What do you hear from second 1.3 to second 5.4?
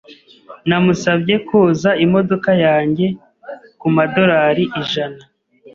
koza imodoka yanjye kumadorari ijana.